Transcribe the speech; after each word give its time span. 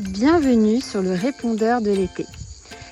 Bienvenue 0.00 0.80
sur 0.80 1.02
le 1.02 1.12
répondeur 1.12 1.80
de 1.80 1.92
l'été, 1.92 2.26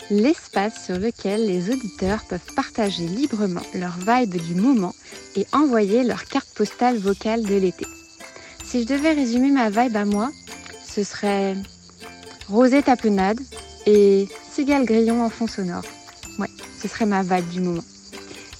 l'espace 0.08 0.84
sur 0.84 0.98
lequel 0.98 1.46
les 1.46 1.68
auditeurs 1.68 2.22
peuvent 2.28 2.54
partager 2.54 3.08
librement 3.08 3.62
leur 3.74 3.96
vibe 3.98 4.36
du 4.36 4.54
moment 4.54 4.94
et 5.34 5.44
envoyer 5.52 6.04
leur 6.04 6.24
carte 6.26 6.48
postale 6.54 6.98
vocale 6.98 7.42
de 7.42 7.56
l'été. 7.56 7.86
Si 8.64 8.82
je 8.82 8.86
devais 8.86 9.14
résumer 9.14 9.50
ma 9.50 9.68
vibe 9.68 9.96
à 9.96 10.04
moi, 10.04 10.30
ce 10.86 11.02
serait 11.02 11.56
rosée 12.48 12.84
tapenade 12.84 13.40
et 13.86 14.28
cigale 14.52 14.84
grillon 14.84 15.24
en 15.24 15.28
fond 15.28 15.48
sonore. 15.48 15.84
Ouais, 16.38 16.50
ce 16.80 16.86
serait 16.86 17.06
ma 17.06 17.24
vibe 17.24 17.48
du 17.48 17.62
moment. 17.62 17.84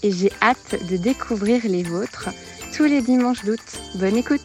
Et 0.02 0.10
j'ai 0.10 0.32
hâte 0.42 0.84
de 0.90 0.96
découvrir 0.96 1.60
les 1.64 1.84
vôtres 1.84 2.30
tous 2.74 2.84
les 2.86 3.02
dimanches 3.02 3.44
d'août. 3.44 3.60
Bonne 3.94 4.16
écoute 4.16 4.40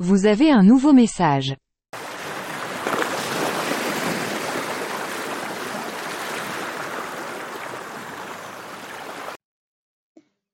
Vous 0.00 0.26
avez 0.26 0.52
un 0.52 0.62
nouveau 0.62 0.92
message. 0.92 1.56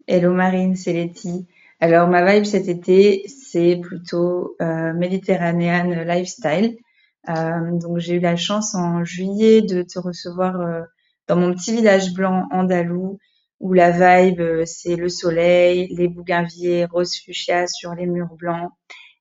Hello 0.07 0.33
Marine, 0.33 0.77
c'est 0.77 0.95
Letty. 0.95 1.47
Alors 1.79 2.09
ma 2.09 2.25
vibe 2.25 2.47
cet 2.47 2.69
été, 2.69 3.25
c'est 3.29 3.77
plutôt 3.77 4.57
euh, 4.63 4.95
méditerranéenne 4.95 5.93
lifestyle. 6.05 6.79
Euh, 7.29 7.71
donc 7.73 7.99
j'ai 7.99 8.15
eu 8.15 8.21
la 8.21 8.37
chance 8.37 8.75
en 8.75 9.05
juillet 9.05 9.61
de 9.61 9.83
te 9.83 9.99
recevoir 9.99 10.59
euh, 10.59 10.81
dans 11.29 11.37
mon 11.37 11.53
petit 11.53 11.73
village 11.73 12.15
blanc 12.15 12.49
andalou 12.51 13.19
où 13.61 13.75
la 13.75 13.91
vibe 13.91 14.65
c'est 14.65 14.97
le 14.97 15.11
soleil, 15.11 15.95
les 15.95 16.09
bougainviers 16.09 16.87
rose 16.87 17.15
fuchsia 17.15 17.67
sur 17.67 17.95
les 17.95 18.07
murs 18.07 18.37
blancs, 18.39 18.71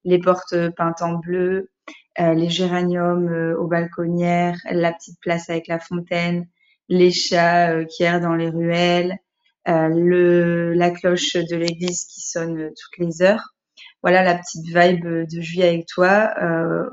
les 0.06 0.20
portes 0.20 0.70
peintes 0.76 1.02
en 1.02 1.14
bleu, 1.14 1.72
euh, 2.20 2.34
les 2.36 2.50
géraniums 2.50 3.28
euh, 3.28 3.58
aux 3.58 3.68
balconnières, 3.68 4.58
la 4.70 4.94
petite 4.94 5.20
place 5.20 5.50
avec 5.50 5.68
la 5.68 5.80
fontaine, 5.80 6.48
les 6.88 7.12
chats 7.12 7.72
euh, 7.72 7.86
qui 7.86 8.04
errent 8.04 8.22
dans 8.22 8.36
les 8.36 8.50
ruelles, 8.50 9.18
le, 9.66 10.74
la 10.74 10.92
cloche 10.92 11.34
de 11.34 11.56
l'église 11.56 12.06
qui 12.06 12.22
sonne 12.22 12.70
toutes 12.70 12.98
les 13.00 13.22
heures. 13.22 13.56
Voilà 14.04 14.22
la 14.22 14.38
petite 14.38 14.66
vibe 14.66 15.06
de 15.06 15.42
juillet 15.42 15.70
avec 15.70 15.86
toi, 15.88 16.34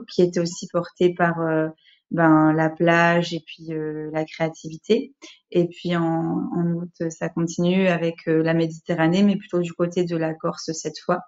qui 0.08 0.22
était 0.22 0.38
aussi 0.38 0.68
portée 0.68 1.12
par 1.12 1.34
ben, 2.12 2.52
la 2.52 2.70
plage 2.70 3.34
et 3.34 3.40
puis 3.44 3.70
la 4.12 4.24
créativité. 4.24 5.12
Et 5.50 5.66
puis 5.66 5.96
en, 5.96 6.48
en, 6.54 6.64
août, 6.74 7.10
ça 7.10 7.28
continue 7.28 7.88
avec 7.88 8.14
la 8.26 8.54
Méditerranée, 8.54 9.24
mais 9.24 9.34
plutôt 9.34 9.58
du 9.58 9.72
côté 9.72 10.04
de 10.04 10.16
la 10.16 10.32
Corse 10.34 10.70
cette 10.72 11.00
fois. 11.04 11.18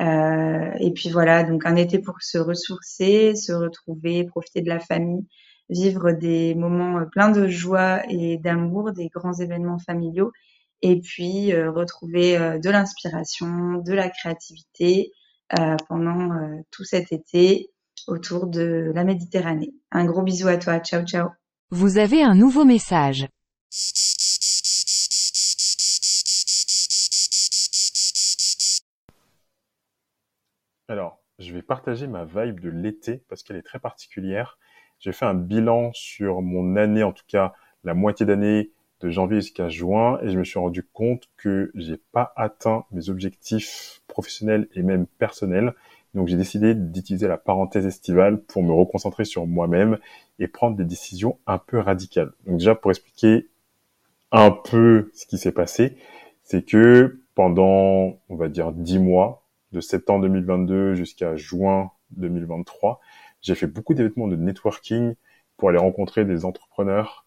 Euh, 0.00 0.70
et 0.80 0.92
puis 0.92 1.10
voilà, 1.10 1.44
donc 1.44 1.66
un 1.66 1.76
été 1.76 1.98
pour 1.98 2.20
se 2.20 2.38
ressourcer, 2.38 3.34
se 3.36 3.52
retrouver, 3.52 4.24
profiter 4.24 4.60
de 4.60 4.68
la 4.68 4.80
famille, 4.80 5.26
vivre 5.68 6.12
des 6.12 6.54
moments 6.54 6.98
euh, 6.98 7.04
pleins 7.06 7.30
de 7.30 7.48
joie 7.48 8.02
et 8.10 8.38
d'amour, 8.38 8.92
des 8.92 9.08
grands 9.08 9.34
événements 9.34 9.78
familiaux, 9.78 10.32
et 10.82 11.00
puis 11.00 11.52
euh, 11.52 11.70
retrouver 11.70 12.36
euh, 12.36 12.58
de 12.58 12.70
l'inspiration, 12.70 13.78
de 13.78 13.92
la 13.92 14.08
créativité 14.08 15.10
pendant 15.88 16.30
tout 16.72 16.82
cet 16.82 17.12
été 17.12 17.70
autour 18.08 18.48
de 18.48 18.90
la 18.92 19.04
Méditerranée. 19.04 19.72
Un 19.92 20.04
gros 20.04 20.22
bisou 20.22 20.48
à 20.48 20.56
toi, 20.56 20.80
ciao 20.80 21.04
ciao. 21.04 21.28
Vous 21.70 21.98
avez 21.98 22.24
un 22.24 22.34
nouveau 22.34 22.64
message. 22.64 23.28
Alors, 30.86 31.18
je 31.38 31.54
vais 31.54 31.62
partager 31.62 32.06
ma 32.06 32.24
vibe 32.24 32.60
de 32.60 32.68
l'été 32.68 33.22
parce 33.28 33.42
qu'elle 33.42 33.56
est 33.56 33.62
très 33.62 33.78
particulière. 33.78 34.58
J'ai 34.98 35.12
fait 35.12 35.24
un 35.24 35.34
bilan 35.34 35.90
sur 35.94 36.42
mon 36.42 36.76
année, 36.76 37.02
en 37.02 37.12
tout 37.12 37.24
cas 37.26 37.54
la 37.84 37.94
moitié 37.94 38.26
d'année 38.26 38.70
de 39.00 39.10
janvier 39.10 39.40
jusqu'à 39.40 39.68
juin, 39.68 40.18
et 40.22 40.30
je 40.30 40.38
me 40.38 40.44
suis 40.44 40.58
rendu 40.58 40.82
compte 40.82 41.28
que 41.36 41.70
j'ai 41.74 41.96
pas 42.12 42.32
atteint 42.36 42.84
mes 42.92 43.08
objectifs 43.10 44.02
professionnels 44.08 44.68
et 44.74 44.82
même 44.82 45.06
personnels. 45.06 45.74
Donc 46.12 46.28
j'ai 46.28 46.36
décidé 46.36 46.74
d'utiliser 46.74 47.28
la 47.28 47.38
parenthèse 47.38 47.86
estivale 47.86 48.40
pour 48.42 48.62
me 48.62 48.72
reconcentrer 48.72 49.24
sur 49.24 49.46
moi-même 49.46 49.98
et 50.38 50.48
prendre 50.48 50.76
des 50.76 50.84
décisions 50.84 51.38
un 51.46 51.58
peu 51.58 51.78
radicales. 51.78 52.32
Donc 52.46 52.58
déjà 52.58 52.74
pour 52.74 52.90
expliquer 52.90 53.48
un 54.32 54.50
peu 54.50 55.10
ce 55.14 55.26
qui 55.26 55.38
s'est 55.38 55.52
passé, 55.52 55.96
c'est 56.42 56.64
que 56.64 57.20
pendant, 57.34 58.18
on 58.28 58.36
va 58.36 58.48
dire, 58.48 58.72
dix 58.72 58.98
mois, 58.98 59.43
de 59.74 59.80
septembre 59.80 60.22
2022 60.22 60.94
jusqu'à 60.94 61.36
juin 61.36 61.90
2023, 62.12 63.00
j'ai 63.42 63.54
fait 63.54 63.66
beaucoup 63.66 63.92
d'événements 63.92 64.28
de 64.28 64.36
networking 64.36 65.14
pour 65.56 65.68
aller 65.68 65.78
rencontrer 65.78 66.24
des 66.24 66.44
entrepreneurs, 66.44 67.26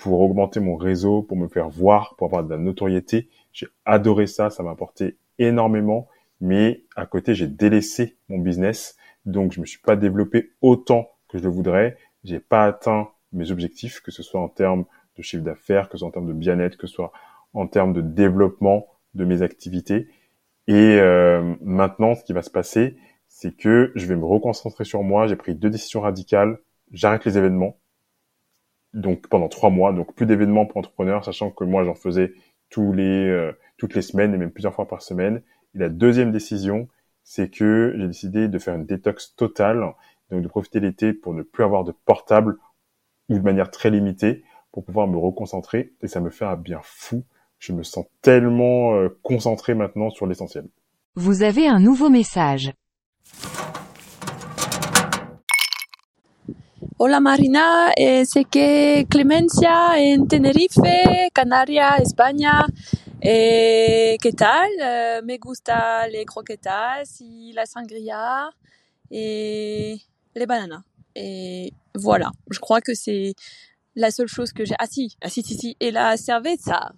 pour 0.00 0.20
augmenter 0.20 0.60
mon 0.60 0.76
réseau, 0.76 1.22
pour 1.22 1.36
me 1.36 1.48
faire 1.48 1.68
voir, 1.68 2.14
pour 2.16 2.28
avoir 2.28 2.44
de 2.44 2.50
la 2.50 2.56
notoriété. 2.56 3.28
J'ai 3.52 3.66
adoré 3.84 4.28
ça, 4.28 4.48
ça 4.48 4.62
m'a 4.62 4.70
apporté 4.70 5.18
énormément, 5.38 6.08
mais 6.40 6.84
à 6.94 7.04
côté, 7.04 7.34
j'ai 7.34 7.48
délaissé 7.48 8.16
mon 8.28 8.38
business, 8.38 8.96
donc 9.26 9.52
je 9.52 9.60
me 9.60 9.66
suis 9.66 9.80
pas 9.80 9.96
développé 9.96 10.52
autant 10.62 11.10
que 11.28 11.38
je 11.38 11.42
le 11.42 11.50
voudrais. 11.50 11.98
J'ai 12.22 12.40
pas 12.40 12.64
atteint 12.64 13.08
mes 13.32 13.50
objectifs, 13.50 14.00
que 14.00 14.12
ce 14.12 14.22
soit 14.22 14.40
en 14.40 14.48
termes 14.48 14.84
de 15.16 15.22
chiffre 15.22 15.42
d'affaires, 15.42 15.88
que 15.88 15.94
ce 15.94 15.98
soit 15.98 16.08
en 16.08 16.12
termes 16.12 16.28
de 16.28 16.32
bien-être, 16.32 16.76
que 16.76 16.86
ce 16.86 16.94
soit 16.94 17.12
en 17.54 17.66
termes 17.66 17.92
de 17.92 18.00
développement 18.00 18.86
de 19.14 19.24
mes 19.24 19.42
activités. 19.42 20.08
Et 20.68 20.98
euh, 21.00 21.56
maintenant, 21.62 22.14
ce 22.14 22.22
qui 22.22 22.34
va 22.34 22.42
se 22.42 22.50
passer, 22.50 22.96
c'est 23.26 23.56
que 23.56 23.90
je 23.94 24.06
vais 24.06 24.16
me 24.16 24.24
reconcentrer 24.24 24.84
sur 24.84 25.02
moi. 25.02 25.26
J'ai 25.26 25.36
pris 25.36 25.54
deux 25.54 25.70
décisions 25.70 26.02
radicales. 26.02 26.58
J'arrête 26.92 27.24
les 27.24 27.38
événements. 27.38 27.80
Donc 28.92 29.28
pendant 29.28 29.48
trois 29.48 29.70
mois, 29.70 29.92
donc 29.92 30.14
plus 30.14 30.26
d'événements 30.26 30.66
pour 30.66 30.78
entrepreneurs, 30.78 31.24
sachant 31.24 31.50
que 31.50 31.64
moi 31.64 31.84
j'en 31.84 31.94
faisais 31.94 32.32
tous 32.70 32.92
les 32.92 33.28
euh, 33.28 33.52
toutes 33.76 33.94
les 33.94 34.02
semaines 34.02 34.34
et 34.34 34.38
même 34.38 34.50
plusieurs 34.50 34.74
fois 34.74 34.86
par 34.86 35.02
semaine. 35.02 35.42
Et 35.74 35.78
la 35.78 35.88
deuxième 35.88 36.32
décision, 36.32 36.88
c'est 37.22 37.50
que 37.50 37.94
j'ai 37.96 38.06
décidé 38.06 38.48
de 38.48 38.58
faire 38.58 38.74
une 38.74 38.86
détox 38.86 39.34
totale, 39.36 39.94
donc 40.30 40.42
de 40.42 40.48
profiter 40.48 40.80
l'été 40.80 41.12
pour 41.12 41.34
ne 41.34 41.42
plus 41.42 41.64
avoir 41.64 41.84
de 41.84 41.92
portable 42.04 42.56
ou 43.28 43.38
de 43.38 43.42
manière 43.42 43.70
très 43.70 43.90
limitée 43.90 44.42
pour 44.72 44.84
pouvoir 44.84 45.06
me 45.06 45.18
reconcentrer. 45.18 45.92
Et 46.02 46.08
ça 46.08 46.20
me 46.20 46.30
fait 46.30 46.46
un 46.46 46.56
bien 46.56 46.80
fou 46.82 47.24
je 47.58 47.72
me 47.72 47.82
sens 47.82 48.06
tellement 48.22 48.94
euh, 48.94 49.08
concentré 49.22 49.74
maintenant 49.74 50.10
sur 50.10 50.26
l'essentiel. 50.26 50.68
Vous 51.14 51.42
avez 51.42 51.66
un 51.66 51.80
nouveau 51.80 52.08
message. 52.08 52.72
Hola 57.00 57.20
Marina, 57.20 57.92
eh, 57.96 58.24
sé 58.24 58.44
que 58.44 59.04
Clemencia 59.04 59.94
en 59.98 60.26
Tenerife, 60.26 61.30
Canarias, 61.32 62.00
España. 62.00 62.66
Eh, 63.20 64.16
¿Qué 64.20 64.32
tal? 64.32 64.68
Eh, 64.82 65.20
me 65.24 65.38
gusta 65.38 66.08
les 66.08 66.24
croquetas 66.24 67.20
y 67.20 67.52
la 67.52 67.66
sangria 67.66 68.50
et 69.10 69.96
les 70.34 70.46
bananas. 70.46 70.82
Et 71.14 71.72
voilà, 71.94 72.30
je 72.50 72.58
crois 72.58 72.80
que 72.80 72.94
c'est 72.94 73.34
la 73.94 74.10
seule 74.10 74.28
chose 74.28 74.52
que 74.52 74.64
j'ai. 74.64 74.74
Ah 74.78 74.86
si, 74.86 75.16
ah 75.20 75.28
si, 75.28 75.42
si, 75.42 75.54
si. 75.56 75.76
Et 75.78 75.92
la 75.92 76.16
cerveza. 76.16 76.92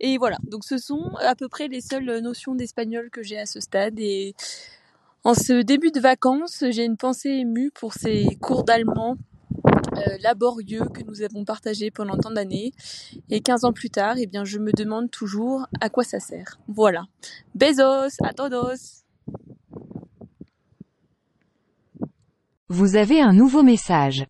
Et 0.00 0.18
voilà, 0.18 0.38
donc 0.44 0.64
ce 0.64 0.78
sont 0.78 1.12
à 1.20 1.34
peu 1.34 1.48
près 1.48 1.68
les 1.68 1.80
seules 1.80 2.20
notions 2.20 2.54
d'espagnol 2.54 3.10
que 3.10 3.22
j'ai 3.22 3.38
à 3.38 3.46
ce 3.46 3.60
stade. 3.60 3.98
Et 3.98 4.34
en 5.24 5.34
ce 5.34 5.62
début 5.62 5.90
de 5.90 6.00
vacances, 6.00 6.64
j'ai 6.70 6.84
une 6.84 6.96
pensée 6.96 7.30
émue 7.30 7.70
pour 7.70 7.94
ces 7.94 8.26
cours 8.40 8.64
d'allemand 8.64 9.16
euh, 9.96 10.16
laborieux 10.22 10.84
que 10.92 11.02
nous 11.02 11.22
avons 11.22 11.44
partagés 11.44 11.90
pendant 11.90 12.16
tant 12.16 12.30
d'années. 12.30 12.72
Et 13.30 13.40
15 13.40 13.64
ans 13.64 13.72
plus 13.72 13.90
tard, 13.90 14.16
eh 14.18 14.26
bien, 14.26 14.44
je 14.44 14.58
me 14.58 14.72
demande 14.72 15.10
toujours 15.10 15.66
à 15.80 15.90
quoi 15.90 16.04
ça 16.04 16.18
sert. 16.18 16.58
Voilà. 16.68 17.04
Besos, 17.54 18.16
a 18.22 18.32
todos. 18.32 19.04
Vous 22.68 22.96
avez 22.96 23.20
un 23.20 23.34
nouveau 23.34 23.62
message. 23.62 24.24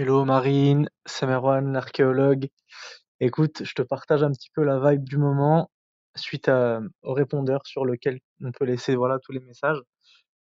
Hello 0.00 0.24
Marine, 0.24 0.88
c'est 1.06 1.26
Merwan, 1.26 1.72
l'archéologue. 1.72 2.50
Écoute, 3.18 3.64
je 3.64 3.74
te 3.74 3.82
partage 3.82 4.22
un 4.22 4.30
petit 4.30 4.48
peu 4.54 4.62
la 4.62 4.78
vibe 4.78 5.02
du 5.02 5.16
moment 5.16 5.72
suite 6.14 6.48
au 6.48 7.14
répondeur 7.14 7.66
sur 7.66 7.84
lequel 7.84 8.20
on 8.40 8.52
peut 8.52 8.64
laisser 8.64 8.94
voilà 8.94 9.18
tous 9.18 9.32
les 9.32 9.40
messages. 9.40 9.80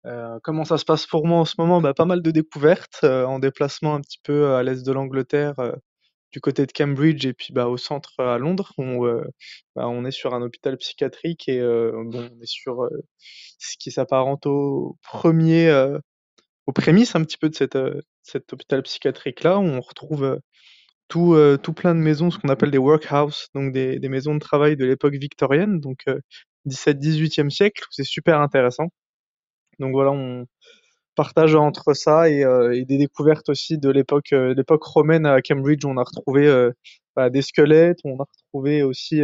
Euh, 0.06 0.38
comment 0.42 0.64
ça 0.64 0.78
se 0.78 0.86
passe 0.86 1.06
pour 1.06 1.26
moi 1.26 1.40
en 1.40 1.44
ce 1.44 1.56
moment? 1.58 1.82
Bah, 1.82 1.92
Pas 1.92 2.06
mal 2.06 2.22
de 2.22 2.30
découvertes 2.30 3.00
euh, 3.04 3.26
en 3.26 3.40
déplacement 3.40 3.94
un 3.94 4.00
petit 4.00 4.20
peu 4.22 4.54
à 4.54 4.62
l'est 4.62 4.86
de 4.86 4.90
l'Angleterre. 4.90 5.58
Euh, 5.58 5.72
du 6.30 6.40
côté 6.40 6.64
de 6.64 6.72
Cambridge 6.72 7.26
et 7.26 7.34
puis 7.34 7.52
bah, 7.52 7.68
au 7.68 7.76
centre 7.76 8.20
à 8.20 8.38
Londres. 8.38 8.72
On, 8.78 9.02
bah, 9.76 9.86
on 9.86 10.06
est 10.06 10.12
sur 10.12 10.32
un 10.32 10.40
hôpital 10.40 10.78
psychiatrique 10.78 11.46
et 11.50 11.60
bon, 11.60 12.30
on 12.34 12.40
est 12.40 12.46
sur 12.46 12.88
ce 13.58 13.76
qui 13.76 13.90
s'apparente 13.90 14.46
au 14.46 14.96
premier, 15.02 15.70
aux 16.66 16.72
prémices 16.72 17.14
un 17.16 17.22
petit 17.22 17.36
peu 17.36 17.50
de 17.50 17.54
cette, 17.54 17.76
cet 18.22 18.52
hôpital 18.52 18.82
psychiatrique 18.82 19.42
là. 19.42 19.58
Où 19.58 19.62
on 19.62 19.80
retrouve 19.80 20.38
tout, 21.08 21.36
tout 21.62 21.72
plein 21.74 21.94
de 21.94 22.00
maisons, 22.00 22.30
ce 22.30 22.38
qu'on 22.38 22.48
appelle 22.48 22.70
des 22.70 22.78
workhouses, 22.78 23.48
donc 23.54 23.72
des, 23.72 23.98
des 23.98 24.08
maisons 24.08 24.34
de 24.34 24.40
travail 24.40 24.76
de 24.76 24.84
l'époque 24.84 25.14
victorienne, 25.14 25.80
donc 25.80 26.04
17-18e 26.66 27.50
siècle. 27.50 27.84
C'est 27.90 28.04
super 28.04 28.40
intéressant. 28.40 28.88
Donc 29.78 29.92
voilà, 29.92 30.12
on 30.12 30.46
partage 31.14 31.54
entre 31.54 31.94
ça 31.94 32.30
et, 32.30 32.44
euh, 32.44 32.84
des 32.84 32.98
découvertes 32.98 33.48
aussi 33.48 33.78
de 33.78 33.90
l'époque 33.90 34.32
euh, 34.32 34.54
romaine 34.80 35.26
à 35.26 35.40
Cambridge. 35.42 35.84
On 35.84 35.96
a 35.98 36.04
retrouvé 36.04 36.46
euh, 36.46 36.72
bah, 37.16 37.30
des 37.30 37.42
squelettes, 37.42 37.98
on 38.04 38.18
a 38.20 38.24
retrouvé 38.24 38.82
aussi 38.82 39.20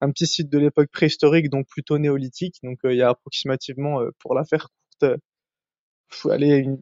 un 0.00 0.10
petit 0.10 0.26
site 0.26 0.50
de 0.50 0.58
l'époque 0.58 0.88
préhistorique, 0.92 1.50
donc 1.50 1.66
plutôt 1.68 1.98
néolithique. 1.98 2.56
Donc 2.62 2.78
il 2.84 2.96
y 2.96 3.02
a 3.02 3.10
approximativement, 3.10 4.00
pour 4.20 4.34
la 4.34 4.44
faire 4.44 4.68
courte, 5.00 5.18
faut 6.10 6.30
aller 6.30 6.56
une 6.56 6.78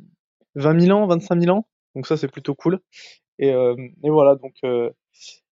20 0.57 0.81
000 0.81 0.99
ans, 0.99 1.07
25 1.07 1.41
000 1.41 1.57
ans. 1.57 1.67
Donc 1.95 2.07
ça 2.07 2.17
c'est 2.17 2.29
plutôt 2.29 2.55
cool. 2.55 2.81
Et, 3.39 3.49
et 3.49 4.11
voilà 4.11 4.35
donc 4.35 4.55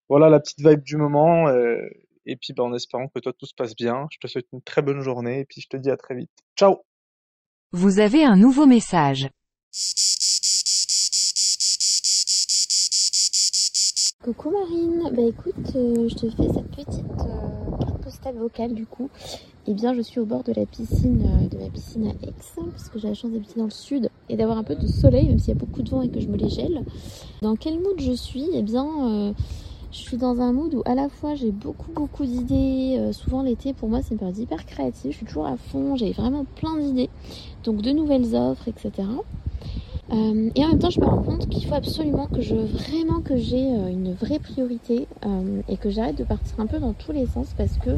voilà 0.09 0.29
la 0.29 0.41
petite 0.41 0.61
vibe 0.61 0.83
du 0.83 0.97
moment. 0.97 1.49
et 2.27 2.37
puis 2.37 2.53
bah, 2.55 2.65
en 2.65 2.75
espérant 2.75 3.09
que 3.09 3.21
toi 3.21 3.33
tout 3.33 3.47
se 3.47 3.55
passe 3.55 3.75
bien. 3.77 4.07
Je 4.11 4.19
te 4.19 4.27
souhaite 4.27 4.47
une 4.53 4.63
très 4.63 4.83
bonne 4.83 5.01
journée 5.01 5.41
et 5.41 5.45
puis 5.45 5.61
je 5.61 5.69
te 5.69 5.77
dis 5.77 5.91
à 5.91 5.97
très 5.97 6.15
vite. 6.15 6.31
Ciao 6.57 6.79
vous 7.77 7.99
avez 7.99 8.23
un 8.23 8.37
nouveau 8.37 8.67
message. 8.67 9.29
Coucou 14.23 14.51
Marine, 14.51 15.11
bah 15.13 15.23
écoute, 15.23 15.75
euh, 15.75 16.09
je 16.09 16.15
te 16.15 16.31
fais 16.31 16.49
cette 16.55 16.71
petite 16.71 17.05
euh, 17.19 17.77
carte 17.81 18.01
postale 18.01 18.37
vocale 18.37 18.75
du 18.75 18.87
coup. 18.87 19.11
Eh 19.67 19.75
bien, 19.75 19.95
je 19.95 20.03
suis 20.03 20.21
au 20.21 20.27
bord 20.27 20.43
de 20.43 20.53
la 20.53 20.67
piscine, 20.67 21.23
euh, 21.25 21.49
de 21.49 21.63
ma 21.63 21.71
piscine 21.71 22.07
à 22.09 22.11
Aix, 22.27 22.35
parce 22.71 22.91
que 22.91 22.99
j'ai 22.99 23.09
la 23.09 23.15
chance 23.15 23.31
d'habiter 23.31 23.59
dans 23.59 23.65
le 23.65 23.71
sud 23.71 24.11
et 24.29 24.37
d'avoir 24.37 24.59
un 24.59 24.63
peu 24.63 24.75
de 24.75 24.87
soleil, 24.87 25.29
même 25.29 25.39
s'il 25.39 25.55
y 25.55 25.57
a 25.57 25.59
beaucoup 25.59 25.83
de 25.83 25.91
vent 25.91 26.03
et 26.03 26.09
que 26.09 26.21
je 26.21 26.29
me 26.29 26.37
les 26.37 26.49
gèle. 26.49 26.85
Dans 27.43 27.57
quel 27.57 27.81
mood 27.81 27.99
je 27.99 28.13
suis? 28.13 28.49
Eh 28.53 28.63
bien, 28.63 29.35
je 29.95 30.01
suis 30.01 30.17
dans 30.17 30.41
un 30.41 30.53
mood 30.53 30.75
où 30.75 30.83
à 30.87 30.97
la 30.97 31.09
fois 31.09 31.37
j'ai 31.37 31.53
beaucoup 31.53 31.93
beaucoup 31.93 32.25
d'idées. 32.25 32.97
Euh, 32.99 33.13
souvent 33.13 33.43
l'été 33.43 33.73
pour 33.73 33.89
moi 33.89 34.03
c'est 34.03 34.11
une 34.11 34.19
période 34.19 34.37
hyper 34.37 34.67
créative. 34.67 35.13
Je 35.13 35.19
suis 35.19 35.27
toujours 35.27 35.47
à 35.47 35.57
fond, 35.57 35.95
j'ai 35.95 36.11
vraiment 36.11 36.45
plein 36.57 36.77
d'idées. 36.79 37.09
Donc 37.63 37.81
de 37.81 37.93
nouvelles 37.93 38.35
offres, 38.35 38.67
etc. 38.67 38.91
Euh, 40.13 40.51
et 40.55 40.65
en 40.65 40.69
même 40.69 40.79
temps 40.79 40.91
je 40.91 41.01
me 41.01 41.07
rends 41.07 41.23
compte 41.23 41.49
qu'il 41.49 41.65
faut 41.65 41.75
absolument 41.75 42.27
que 42.27 42.43
je 42.43 42.55
vraiment 42.55 43.21
que 43.23 43.37
j'ai 43.37 43.73
euh, 43.73 43.89
une 43.89 44.13
vraie 44.13 44.39
priorité 44.39 45.09
et 45.69 45.77
que 45.79 45.89
j'arrête 45.89 46.19
de 46.19 46.25
partir 46.25 46.61
un 46.61 46.67
peu 46.67 46.79
dans 46.79 46.93
tous 46.93 47.13
les 47.13 47.27
sens 47.27 47.55
parce 47.57 47.79
que 47.79 47.91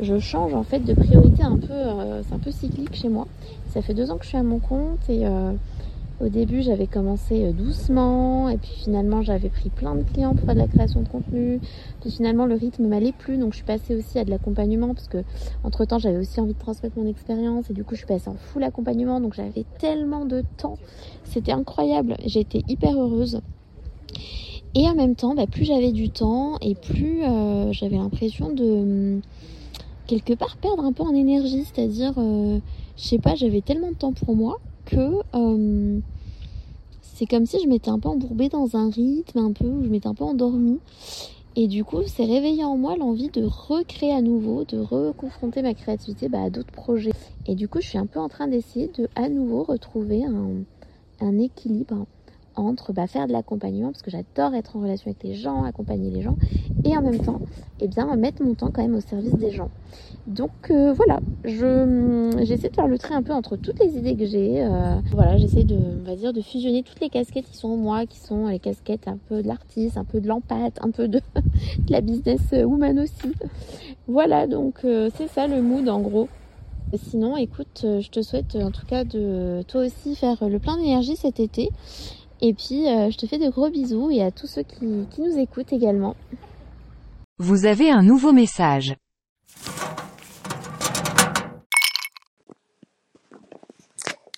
je 0.00 0.18
change 0.18 0.52
en 0.54 0.64
fait 0.64 0.80
de 0.80 0.94
priorité 0.94 1.44
un 1.44 1.56
peu. 1.56 2.22
c'est 2.26 2.34
un 2.34 2.38
peu 2.38 2.50
cyclique 2.50 2.94
chez 2.94 3.08
moi. 3.08 3.28
Ça 3.72 3.82
fait 3.82 3.94
deux 3.94 4.10
ans 4.10 4.16
que 4.16 4.24
je 4.24 4.30
suis 4.30 4.38
à 4.38 4.42
mon 4.42 4.58
compte 4.58 5.08
et 5.08 5.24
au 6.20 6.28
début, 6.28 6.62
j'avais 6.62 6.86
commencé 6.86 7.44
euh, 7.44 7.52
doucement, 7.52 8.48
et 8.48 8.56
puis 8.56 8.70
finalement, 8.70 9.22
j'avais 9.22 9.48
pris 9.48 9.68
plein 9.68 9.96
de 9.96 10.02
clients 10.02 10.34
pour 10.34 10.44
faire 10.44 10.54
de 10.54 10.60
la 10.60 10.68
création 10.68 11.02
de 11.02 11.08
contenu. 11.08 11.60
Puis 12.00 12.10
finalement, 12.10 12.46
le 12.46 12.54
rythme 12.54 12.86
m'allait 12.86 13.12
plus, 13.12 13.36
donc 13.36 13.50
je 13.52 13.56
suis 13.56 13.64
passée 13.64 13.96
aussi 13.96 14.18
à 14.18 14.24
de 14.24 14.30
l'accompagnement, 14.30 14.94
parce 14.94 15.08
que 15.08 15.24
entre 15.64 15.84
temps, 15.84 15.98
j'avais 15.98 16.18
aussi 16.18 16.40
envie 16.40 16.54
de 16.54 16.58
transmettre 16.58 16.96
mon 16.96 17.08
expérience, 17.08 17.68
et 17.68 17.74
du 17.74 17.82
coup, 17.82 17.94
je 17.94 17.98
suis 17.98 18.06
passée 18.06 18.28
en 18.28 18.36
full 18.36 18.62
accompagnement, 18.62 19.20
donc 19.20 19.34
j'avais 19.34 19.64
tellement 19.78 20.24
de 20.24 20.44
temps. 20.56 20.78
C'était 21.24 21.52
incroyable. 21.52 22.16
J'étais 22.24 22.62
hyper 22.68 22.96
heureuse. 22.96 23.40
Et 24.76 24.88
en 24.88 24.94
même 24.94 25.16
temps, 25.16 25.34
bah, 25.34 25.46
plus 25.46 25.64
j'avais 25.64 25.92
du 25.92 26.10
temps, 26.10 26.58
et 26.60 26.74
plus 26.76 27.22
euh, 27.22 27.72
j'avais 27.72 27.96
l'impression 27.96 28.52
de 28.52 29.20
quelque 30.06 30.34
part 30.34 30.56
perdre 30.58 30.84
un 30.84 30.92
peu 30.92 31.02
en 31.02 31.14
énergie, 31.14 31.64
c'est-à-dire, 31.64 32.12
euh, 32.18 32.58
je 32.96 33.02
sais 33.02 33.18
pas, 33.18 33.34
j'avais 33.34 33.62
tellement 33.62 33.90
de 33.90 33.96
temps 33.96 34.12
pour 34.12 34.36
moi 34.36 34.58
que 34.84 35.20
euh, 35.34 36.00
c'est 37.02 37.26
comme 37.26 37.46
si 37.46 37.60
je 37.62 37.68
m'étais 37.68 37.90
un 37.90 37.98
peu 37.98 38.08
embourbée 38.08 38.48
dans 38.48 38.76
un 38.76 38.90
rythme, 38.90 39.38
un 39.38 39.52
peu, 39.52 39.66
où 39.66 39.84
je 39.84 39.88
m'étais 39.88 40.08
un 40.08 40.14
peu 40.14 40.24
endormie. 40.24 40.80
Et 41.56 41.68
du 41.68 41.84
coup, 41.84 42.02
c'est 42.06 42.24
réveillé 42.24 42.64
en 42.64 42.76
moi 42.76 42.96
l'envie 42.96 43.28
de 43.28 43.44
recréer 43.44 44.12
à 44.12 44.20
nouveau, 44.20 44.64
de 44.64 44.78
reconfronter 44.78 45.62
ma 45.62 45.74
créativité 45.74 46.28
bah, 46.28 46.42
à 46.42 46.50
d'autres 46.50 46.72
projets. 46.72 47.12
Et 47.46 47.54
du 47.54 47.68
coup, 47.68 47.80
je 47.80 47.88
suis 47.88 47.98
un 47.98 48.06
peu 48.06 48.18
en 48.18 48.28
train 48.28 48.48
d'essayer 48.48 48.90
de 48.98 49.08
à 49.14 49.28
nouveau 49.28 49.62
retrouver 49.62 50.24
un, 50.24 50.64
un 51.20 51.38
équilibre 51.38 52.06
entre 52.56 52.92
bah, 52.92 53.06
faire 53.06 53.26
de 53.26 53.32
l'accompagnement, 53.32 53.90
parce 53.90 54.02
que 54.02 54.10
j'adore 54.10 54.54
être 54.54 54.76
en 54.76 54.80
relation 54.80 55.10
avec 55.10 55.22
les 55.22 55.34
gens, 55.34 55.64
accompagner 55.64 56.10
les 56.10 56.22
gens, 56.22 56.36
et 56.84 56.96
en 56.96 57.02
même 57.02 57.18
temps, 57.18 57.40
eh 57.80 57.88
bien, 57.88 58.14
mettre 58.16 58.42
mon 58.42 58.54
temps 58.54 58.70
quand 58.72 58.82
même 58.82 58.94
au 58.94 59.00
service 59.00 59.34
des 59.34 59.50
gens. 59.50 59.70
Donc 60.26 60.70
euh, 60.70 60.94
voilà, 60.94 61.20
je 61.44 62.42
j'essaie 62.44 62.70
de 62.70 62.74
faire 62.74 62.88
le 62.88 62.96
trait 62.96 63.14
un 63.14 63.22
peu 63.22 63.32
entre 63.32 63.56
toutes 63.56 63.78
les 63.78 63.98
idées 63.98 64.16
que 64.16 64.24
j'ai. 64.24 64.64
Euh, 64.64 64.96
voilà, 65.12 65.36
j'essaie 65.36 65.64
de, 65.64 65.76
on 65.76 66.08
va 66.08 66.16
dire, 66.16 66.32
de 66.32 66.40
fusionner 66.40 66.82
toutes 66.82 67.00
les 67.00 67.10
casquettes 67.10 67.44
qui 67.44 67.58
sont 67.58 67.68
en 67.68 67.76
moi, 67.76 68.06
qui 68.06 68.18
sont 68.18 68.46
les 68.46 68.58
casquettes 68.58 69.06
un 69.06 69.18
peu 69.28 69.42
de 69.42 69.48
l'artiste, 69.48 69.98
un 69.98 70.04
peu 70.04 70.20
de 70.22 70.28
l'empathe, 70.28 70.78
un 70.82 70.90
peu 70.90 71.08
de, 71.08 71.20
de, 71.78 71.92
la 71.92 72.00
business 72.00 72.40
woman 72.52 73.00
aussi. 73.00 73.32
Voilà, 74.08 74.46
donc 74.46 74.76
euh, 74.84 75.10
c'est 75.16 75.28
ça 75.28 75.46
le 75.46 75.60
mood 75.60 75.88
en 75.90 76.00
gros. 76.00 76.28
Sinon, 76.94 77.36
écoute, 77.36 77.80
je 77.82 78.08
te 78.08 78.22
souhaite 78.22 78.54
en 78.56 78.70
tout 78.70 78.86
cas 78.86 79.04
de 79.04 79.62
toi 79.66 79.84
aussi 79.84 80.14
faire 80.14 80.48
le 80.48 80.58
plein 80.60 80.76
d'énergie 80.76 81.16
cet 81.16 81.40
été 81.40 81.70
et 82.46 82.52
puis, 82.52 82.86
euh, 82.88 83.10
je 83.10 83.16
te 83.16 83.24
fais 83.24 83.38
de 83.38 83.48
gros 83.48 83.70
bisous 83.70 84.10
et 84.10 84.20
à 84.20 84.30
tous 84.30 84.46
ceux 84.46 84.64
qui, 84.64 85.06
qui 85.10 85.22
nous 85.22 85.38
écoutent 85.38 85.72
également. 85.72 86.14
Vous 87.38 87.64
avez 87.64 87.90
un 87.90 88.02
nouveau 88.02 88.32
message. 88.32 88.96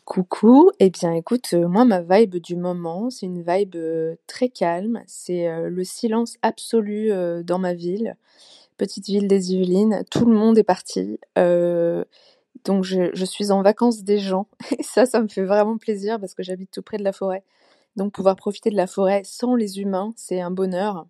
Coucou, 0.05 0.71
eh 0.79 0.89
bien 0.89 1.15
écoute, 1.15 1.49
euh, 1.55 1.67
moi 1.67 1.85
ma 1.85 2.01
vibe 2.01 2.37
du 2.37 2.55
moment, 2.55 3.11
c'est 3.11 3.27
une 3.27 3.43
vibe 3.43 3.75
euh, 3.75 4.15
très 4.29 4.51
calme, 4.51 5.03
c'est 5.09 5.69
le 5.69 5.83
silence 5.83 6.37
absolu 6.43 7.11
dans 7.43 7.59
ma 7.59 7.75
ville, 7.75 8.17
petite 8.79 9.07
ville 9.07 9.27
des 9.27 9.53
Yvelines, 9.53 10.05
tout 10.13 10.25
le 10.25 10.33
monde 10.33 10.57
est 10.57 10.63
parti, 10.63 11.19
donc 12.65 12.85
je, 12.85 13.11
je, 13.13 13.25
suis 13.25 13.51
en 13.51 13.63
vacances 13.63 14.05
des 14.05 14.19
gens, 14.19 14.47
et 14.79 14.83
ça, 14.85 15.07
ça 15.07 15.21
me 15.21 15.29
fait 15.29 15.45
vraiment 15.45 15.77
plaisir 15.77 16.19
parce 16.21 16.35
que 16.35 16.45
j'habite 16.45 16.71
tout 16.71 16.83
près 16.83 16.97
de 16.97 17.05
la 17.05 17.13
forêt, 17.13 17.43
donc 17.97 18.13
pouvoir 18.13 18.37
profiter 18.37 18.71
de 18.71 18.77
la 18.77 18.87
forêt 18.87 19.23
sans 19.25 19.55
les 19.55 19.81
humains, 19.81 20.13
c'est 20.17 20.41
un 20.41 20.51
bonheur. 20.51 21.07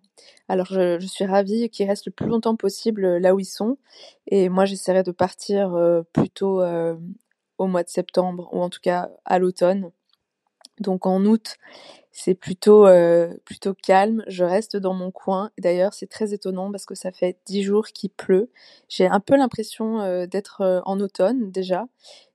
Alors 0.47 0.67
je, 0.67 1.05
suis 1.05 1.25
ravie 1.25 1.69
qu'ils 1.69 1.87
restent 1.87 2.05
le 2.05 2.11
plus 2.11 2.27
longtemps 2.27 2.55
possible 2.55 3.05
euh, 3.05 3.19
là 3.19 3.35
où 3.35 3.39
ils 3.39 3.45
sont. 3.45 3.77
Et 4.27 4.49
moi 4.49 4.65
j'essaierai 4.65 5.03
de 5.03 5.11
partir 5.11 5.75
euh, 5.75 6.01
plutôt 6.13 6.61
euh, 6.61 6.95
au 7.57 7.67
mois 7.67 7.83
de 7.83 7.89
septembre 7.89 8.49
ou 8.53 8.61
en 8.61 8.69
tout 8.69 8.79
cas 8.81 9.09
à 9.25 9.37
l'automne. 9.37 9.91
Donc 10.79 11.05
en 11.05 11.25
août, 11.25 11.57
c'est 12.17 12.33
plutôt 12.33 12.87
plutôt 13.45 13.75
calme. 13.75 14.23
Je 14.27 14.43
reste 14.43 14.75
dans 14.75 14.95
mon 14.95 15.11
coin. 15.11 15.51
D'ailleurs, 15.59 15.93
c'est 15.93 16.07
très 16.07 16.33
étonnant 16.33 16.71
parce 16.71 16.85
que 16.85 16.95
ça 16.95 17.11
fait 17.11 17.37
dix 17.45 17.61
jours 17.61 17.85
qu'il 17.87 18.09
pleut. 18.09 18.49
J'ai 18.89 19.05
un 19.05 19.19
peu 19.19 19.37
l'impression 19.37 20.25
d'être 20.25 20.81
en 20.85 20.99
automne 20.99 21.51
déjà, 21.51 21.87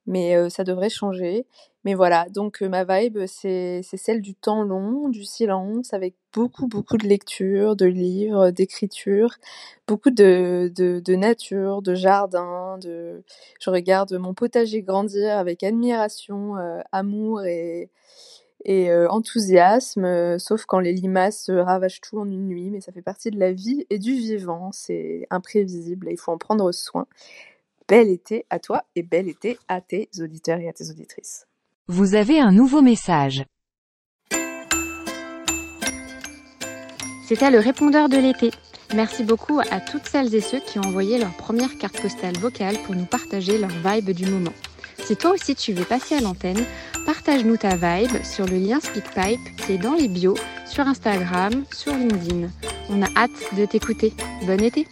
mais 0.06 0.48
ça 0.50 0.62
devrait 0.62 0.88
changer. 0.88 1.46
Mais 1.84 1.94
voilà, 1.94 2.26
donc 2.30 2.60
ma 2.60 2.84
vibe, 2.84 3.26
c'est 3.26 3.82
celle 3.82 4.20
du 4.22 4.36
temps 4.36 4.62
long, 4.62 5.08
du 5.08 5.24
silence, 5.24 5.92
avec 5.92 6.14
beaucoup, 6.32 6.68
beaucoup 6.68 6.96
de 6.96 7.08
lectures, 7.08 7.74
de 7.74 7.86
livres, 7.86 8.50
d'écriture, 8.50 9.34
beaucoup 9.88 10.10
de, 10.10 10.70
de, 10.76 11.00
de, 11.00 11.16
nature, 11.16 11.82
de 11.82 11.96
jardin, 11.96 12.78
de... 12.78 13.24
Je 13.60 13.70
regarde 13.70 14.12
mon 14.12 14.32
potager 14.32 14.82
grandir 14.82 15.36
avec 15.36 15.64
admiration, 15.64 16.54
amour 16.92 17.42
et, 17.46 17.90
et 18.64 18.94
enthousiasme, 19.06 20.38
sauf 20.38 20.64
quand 20.66 20.78
les 20.78 20.92
limaces 20.92 21.50
ravagent 21.50 22.00
tout 22.00 22.18
en 22.18 22.26
une 22.26 22.46
nuit, 22.46 22.70
mais 22.70 22.80
ça 22.80 22.92
fait 22.92 23.02
partie 23.02 23.30
de 23.30 23.38
la 23.38 23.52
vie 23.52 23.86
et 23.90 23.98
du 23.98 24.12
vivant, 24.14 24.70
c'est 24.72 25.26
imprévisible 25.30 26.08
et 26.08 26.12
il 26.12 26.18
faut 26.18 26.32
en 26.32 26.38
prendre 26.38 26.70
soin. 26.72 27.06
Bel 27.88 28.08
été 28.08 28.46
à 28.50 28.58
toi 28.58 28.84
et 28.94 29.02
bel 29.02 29.28
été 29.28 29.58
à 29.68 29.80
tes 29.80 30.08
auditeurs 30.20 30.58
et 30.60 30.68
à 30.68 30.72
tes 30.72 30.90
auditrices. 30.90 31.46
Vous 31.88 32.14
avez 32.14 32.38
un 32.38 32.52
nouveau 32.52 32.80
message. 32.80 33.44
C'était 37.26 37.50
le 37.50 37.58
répondeur 37.58 38.08
de 38.08 38.16
l'été. 38.16 38.50
Merci 38.94 39.24
beaucoup 39.24 39.58
à 39.58 39.80
toutes 39.80 40.06
celles 40.06 40.34
et 40.34 40.40
ceux 40.40 40.60
qui 40.60 40.78
ont 40.78 40.82
envoyé 40.82 41.18
leur 41.18 41.34
première 41.34 41.76
carte 41.78 42.00
postale 42.00 42.36
vocale 42.36 42.76
pour 42.84 42.94
nous 42.94 43.06
partager 43.06 43.58
leur 43.58 43.70
vibe 43.70 44.10
du 44.10 44.26
moment. 44.26 44.52
Si 45.04 45.16
toi 45.16 45.32
aussi 45.32 45.54
tu 45.54 45.72
veux 45.72 45.84
passer 45.84 46.14
à 46.14 46.20
l'antenne, 46.20 46.64
partage-nous 47.06 47.56
ta 47.56 47.76
vibe 47.76 48.22
sur 48.24 48.46
le 48.46 48.56
lien 48.56 48.80
SpeakPipe 48.80 49.56
qui 49.56 49.72
est 49.72 49.78
dans 49.78 49.94
les 49.94 50.08
bios, 50.08 50.36
sur 50.66 50.86
Instagram, 50.86 51.64
sur 51.72 51.92
LinkedIn. 51.92 52.48
On 52.88 53.02
a 53.02 53.08
hâte 53.16 53.56
de 53.56 53.66
t'écouter. 53.66 54.12
Bon 54.46 54.60
été 54.60 54.86